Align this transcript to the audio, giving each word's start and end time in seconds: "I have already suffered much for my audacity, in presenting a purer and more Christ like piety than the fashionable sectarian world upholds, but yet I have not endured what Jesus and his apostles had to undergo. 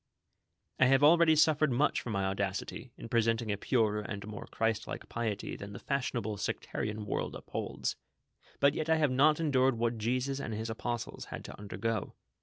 "I 0.79 0.87
have 0.87 1.03
already 1.03 1.35
suffered 1.35 1.71
much 1.71 2.01
for 2.01 2.09
my 2.09 2.25
audacity, 2.25 2.91
in 2.97 3.07
presenting 3.07 3.51
a 3.51 3.55
purer 3.57 3.99
and 4.01 4.25
more 4.25 4.47
Christ 4.47 4.87
like 4.87 5.07
piety 5.09 5.55
than 5.55 5.73
the 5.73 5.79
fashionable 5.79 6.37
sectarian 6.37 7.05
world 7.05 7.35
upholds, 7.35 7.95
but 8.59 8.73
yet 8.73 8.89
I 8.89 8.95
have 8.95 9.11
not 9.11 9.39
endured 9.39 9.77
what 9.77 9.99
Jesus 9.99 10.39
and 10.39 10.55
his 10.55 10.71
apostles 10.71 11.25
had 11.25 11.45
to 11.45 11.59
undergo. 11.59 12.15